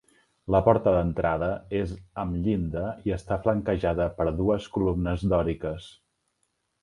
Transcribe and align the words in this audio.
La 0.53 0.59
porta 0.67 0.91
d'entrada 0.93 1.49
és 1.79 1.91
amb 2.23 2.39
llinda 2.47 2.85
i 3.09 3.13
està 3.17 3.37
flanquejada 3.43 4.09
per 4.21 4.27
dues 4.41 4.67
columnes 4.79 5.27
dòriques. 5.35 5.89